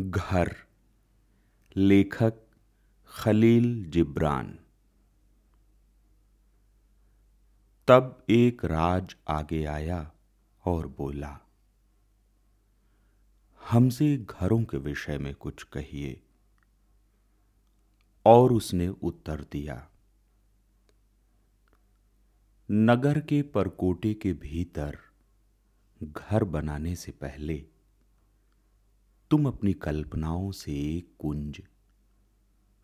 [0.00, 0.56] घर।
[1.76, 2.34] लेखक
[3.06, 4.58] खलील जिब्रान।
[7.88, 10.12] तब एक राज आगे आया
[10.64, 11.38] और बोला,
[13.60, 16.22] हमसे घरों के विषय में कुछ कहिए।
[18.26, 19.88] और उसने उत्तर दिया,
[22.70, 24.98] नगर के परकोटे के भीतर
[26.02, 27.66] घर बनाने से पहले
[29.30, 31.62] तुम अपनी कल्पनाओं से कुंज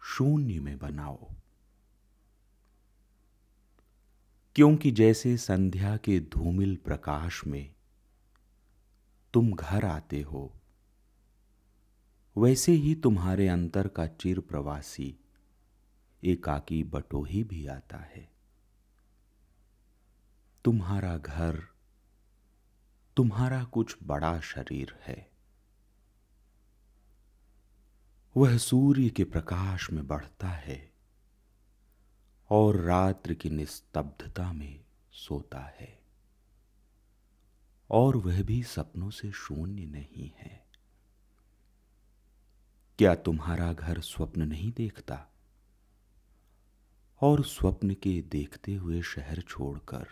[0.05, 1.33] शून्य में बनाओ।
[4.55, 7.75] क्योंकि जैसे संध्या के धूमिल प्रकाश में
[9.35, 10.61] तुम घर आते हो,
[12.37, 15.17] वैसे ही तुम्हारे अंतर का चिर प्रवासी
[16.25, 18.33] एकाकी बटोही भी आता है।
[20.65, 21.63] तुम्हारा घर,
[23.17, 25.32] तुम्हारा कुछ बड़ा शरीर है।
[28.37, 30.93] वह सूर्य के प्रकाश में बढ़ता है
[32.51, 36.03] और रात्रि की निस्तब्धता में सोता है।
[37.91, 40.67] और वह भी सपनों से शून्य नहीं है।
[42.99, 45.27] क्या तुम्हारा घर स्वप्न नहीं देखता?
[47.21, 50.07] और स्वप्न के देखते हुए शहर छोड़कर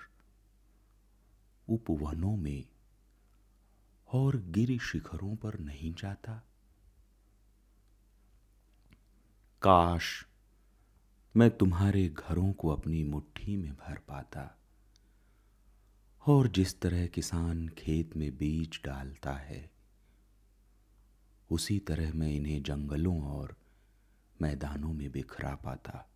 [1.68, 2.68] उपवनों में
[4.12, 6.49] और गिरी शिखरों पर नहीं जाता?
[9.62, 10.26] काश
[11.36, 14.58] मैं तुम्हारे घरों को अपनी मुट्ठी में भर पाता
[16.26, 19.70] और जिस तरह किसान खेत में बीज डालता है,
[21.50, 23.56] उसी तरह मैं इन्हें जंगलों और
[24.42, 26.08] मैदानों में बिखरा पाता।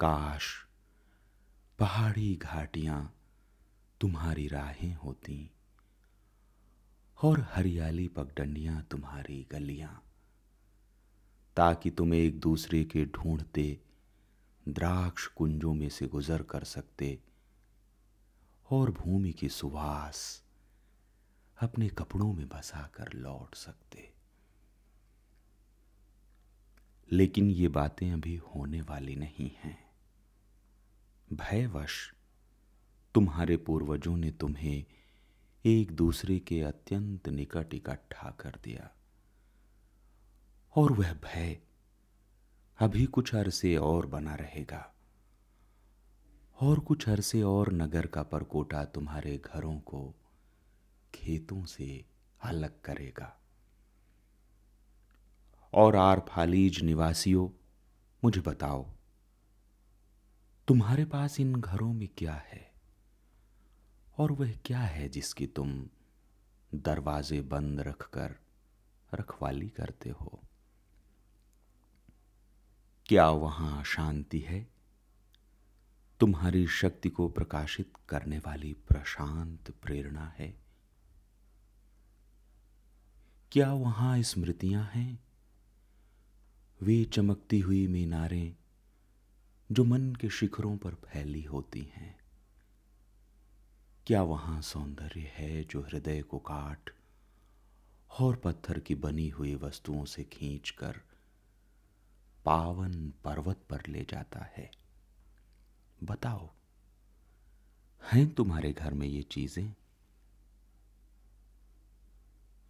[0.00, 0.66] काश
[1.78, 3.14] पहाड़ी घाटियाँ
[4.00, 5.50] तुम्हारी राहें होती
[7.22, 10.11] और हरियाली पगडंडियाँ तुम्हारी गलियाँ।
[11.56, 13.80] ताकि तुम एक दूसरे के ढूंढते,
[14.68, 17.20] द्राक्ष कुंजों में से गुजर कर सकते,
[18.70, 20.44] और भूमि की सुवास
[21.60, 24.12] अपने कपड़ों में बसा कर लौट सकते।
[27.12, 29.90] लेकिन ये बातें अभी होने वाली नहीं हैं।
[31.32, 32.14] भयवश
[33.14, 34.84] तुम्हारे पूर्वजों ने तुम्हें
[35.64, 38.90] एक दूसरे के अत्यंत निकट इकट्ठा कर दिया।
[40.76, 41.60] और वह भय
[42.78, 44.94] अभी कुछ अरसे और बना रहेगा।
[46.60, 50.14] और कुछ अरसे और नगर का परकोटा तुम्हारे घरों को
[51.14, 52.04] खेतों से
[52.42, 53.40] अलग करेगा।
[55.72, 57.50] और आर फालीज निवासियों,
[58.24, 58.90] मुझे बताओ,
[60.68, 62.72] तुम्हारे पास इन घरों में क्या है?
[64.18, 65.88] और वह क्या है जिसकी तुम
[66.74, 68.34] दरवाजे बंद रखकर
[69.14, 70.42] रखवाली करते हो?
[73.12, 74.66] क्या वहाँ शांति है?
[76.20, 80.54] तुम्हारी शक्ति को प्रकाशित करने वाली प्रशांत प्रेरणा है।
[83.52, 85.24] क्या वहाँ स्मृतियाँ हैं?
[86.82, 88.56] वे चमकती हुई मीनारें
[89.72, 92.20] जो मन के शिखरों पर फैली होती हैं।
[94.06, 96.90] क्या वहाँ सौंदर्य है जो हृदय को काट
[98.20, 101.00] और पत्थर की बनी हुई वस्तुओं से खींचकर
[102.44, 104.70] पावन पर्वत पर ले जाता है।
[106.02, 106.50] बताओ,
[108.02, 109.74] हैं तुम्हारे घर में ये चीज़ें?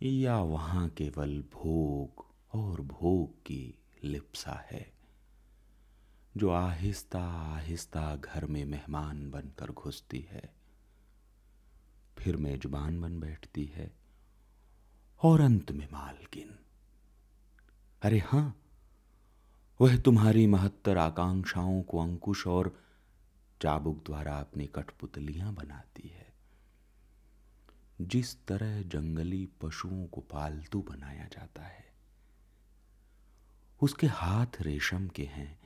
[0.02, 2.24] या वहाँ केवल भोग
[2.54, 3.74] और भोग की
[4.04, 4.92] लिप्सा है,
[6.36, 7.22] जो आहिस्ता
[7.54, 10.54] आहिस्ता घर में मेहमान बनकर घुसती है,
[12.18, 13.90] फिर मेजबान बन बैठती है,
[15.22, 16.58] और अंत में मालकिन।
[18.02, 18.58] अरे हाँ
[19.82, 22.80] वह तुम्हारी महत्तर आकांक्षाओं को अंकुश और
[23.62, 26.32] चाबुक द्वारा अपनी कठपुतलियाँ बनाती है।
[28.00, 31.84] जिस तरह जंगली पशुओं को पालतू बनाया जाता है,
[33.82, 35.60] उसके हाथ रेशम के हैं,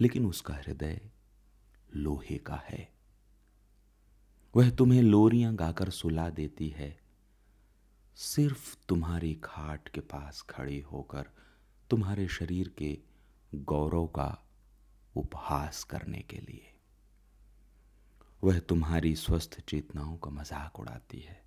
[0.00, 1.00] लेकिन उसका हृदय
[1.96, 2.92] लोहे का है।
[4.56, 7.00] वह तुम्हें लोरियाँ गाकर सुला देती है।
[8.16, 11.30] सिर्फ़ तुम्हारी खाट के पास खड़ी होकर
[11.90, 13.09] तुम्हारे शरीर के
[13.54, 14.36] गौरव का
[15.16, 16.66] उपहास करने के लिए।
[18.42, 21.42] वह तुम्हारी स्वस्थ चेतनाओं का मज़ाक उड़ाती है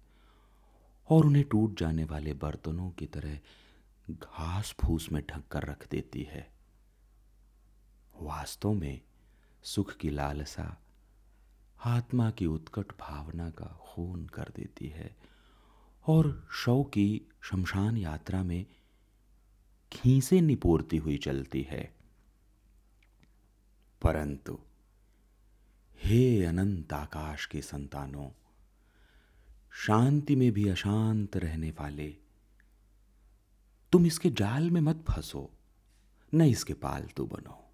[1.07, 3.39] और उन्हें टूट जाने वाले बर्तनों की तरह
[4.07, 6.47] घास फूस में ढक कर रख देती है।
[8.15, 9.01] वास्तव में
[9.63, 10.65] सुख की लालसा
[11.85, 15.15] आत्मा की उत्कट भावना का खून कर देती है
[16.05, 18.65] और शव की शमशान यात्रा में
[19.93, 21.95] खीसे निपोरती हुई चलती है।
[24.01, 24.59] परंतु,
[26.03, 28.29] हे अनंत आकाश के संतानों,
[29.71, 32.15] शांति में भी अशांत रहने वाले,
[33.91, 35.51] तुम इसके जाल में मत फंसो,
[36.33, 37.71] न इसके पालतू बनो।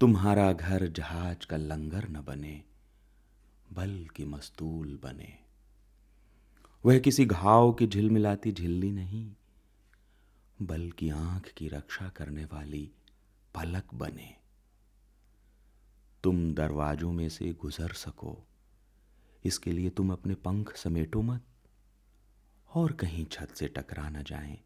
[0.00, 2.64] तुम्हारा घर जहाज़ का लंगर न बने
[3.72, 5.38] बल्कि मस्तूल बने।
[6.86, 9.34] वह किसी घाव की झिलमिलाती झिल्ली नहीं।
[10.62, 12.90] बल्कि आँख की रक्षा करने वाली
[13.54, 14.36] पलक बने।
[16.24, 18.46] तुम दरवाजों में से गुजर सको।
[19.44, 21.44] इसके लिए तुम अपने पंख समेटो मत।
[22.74, 24.58] और कहीं छत से टकरा न जाए।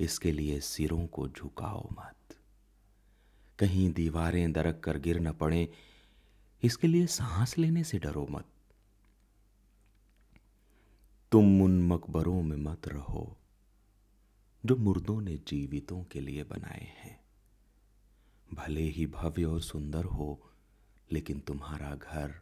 [0.00, 2.36] इसके लिए सिरों को झुकाओ मत।
[3.58, 5.72] कहीं दीवारें दरक कर गिर न पड़े।
[6.62, 8.44] इसके लिए सांस लेने से डरो मत।
[11.32, 13.36] तुम उन मकबरों में मत रहो।
[14.66, 17.24] जो मुर्दों ने जीवितों के लिए बनाए हैं।
[18.54, 20.50] भले ही भव्य और सुंदर हो,
[21.12, 22.40] लेकिन तुम्हारा घर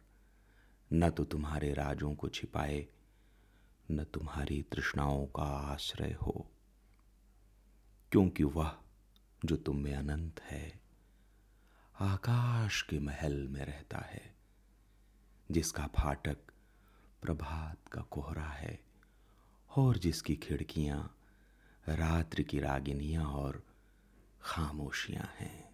[0.93, 2.87] न तो तुम्हारे राजों को छिपाए,
[3.91, 6.51] न तुम्हारी तृष्णाओं का आश्रय हो,
[8.11, 8.77] क्योंकि वह
[9.45, 10.79] जो तुम में अनंत है,
[11.99, 14.35] आकाश के महल में रहता है,
[15.51, 16.37] जिसका फाटक
[17.21, 18.79] प्रभात का कोहरा है,
[19.77, 21.17] और जिसकी खिड़कियाँ
[21.89, 23.63] रात्रि की रागिनियाँ और
[24.41, 25.70] खामोशियाँ हैं।